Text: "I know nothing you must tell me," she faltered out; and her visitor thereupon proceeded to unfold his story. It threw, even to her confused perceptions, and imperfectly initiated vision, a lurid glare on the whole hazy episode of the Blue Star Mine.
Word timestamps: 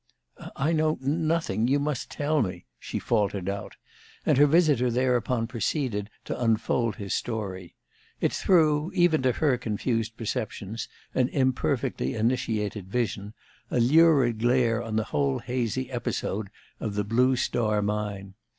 "I 0.55 0.73
know 0.73 0.97
nothing 0.99 1.67
you 1.67 1.77
must 1.77 2.09
tell 2.09 2.41
me," 2.41 2.65
she 2.79 2.97
faltered 2.97 3.47
out; 3.47 3.75
and 4.25 4.35
her 4.39 4.47
visitor 4.47 4.89
thereupon 4.89 5.45
proceeded 5.45 6.09
to 6.25 6.41
unfold 6.43 6.95
his 6.95 7.13
story. 7.13 7.75
It 8.19 8.33
threw, 8.33 8.91
even 8.95 9.21
to 9.21 9.31
her 9.33 9.59
confused 9.59 10.17
perceptions, 10.17 10.87
and 11.13 11.29
imperfectly 11.29 12.15
initiated 12.15 12.87
vision, 12.87 13.35
a 13.69 13.79
lurid 13.79 14.39
glare 14.39 14.81
on 14.81 14.95
the 14.95 15.03
whole 15.13 15.37
hazy 15.37 15.91
episode 15.91 16.47
of 16.79 16.95
the 16.95 17.03
Blue 17.03 17.35
Star 17.35 17.83
Mine. 17.83 18.33